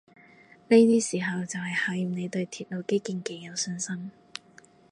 [0.67, 4.09] 呢啲時候就係考驗你對鐵路基建幾有信心